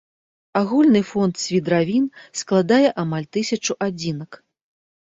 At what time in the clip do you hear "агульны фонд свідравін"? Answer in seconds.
0.61-2.09